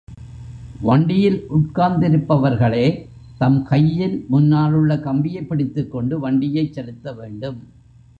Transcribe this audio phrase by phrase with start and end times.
[0.81, 3.07] வண்டியில் உட்கார்ந்திருப்பவர்களே
[3.37, 7.59] தம் கையில் முன்னாலுள்ள கம்பியைப் பிடித்துக் கொண்டு வண்டியைச் செலுத்த வேண்டும்.